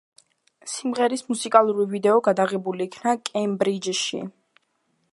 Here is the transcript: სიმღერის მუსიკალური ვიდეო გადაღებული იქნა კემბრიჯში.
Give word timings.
სიმღერის 0.71 1.23
მუსიკალური 1.27 1.87
ვიდეო 1.93 2.17
გადაღებული 2.31 2.89
იქნა 2.91 3.17
კემბრიჯში. 3.31 4.25